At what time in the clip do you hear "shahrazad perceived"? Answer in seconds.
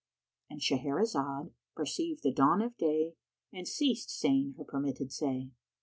0.61-2.23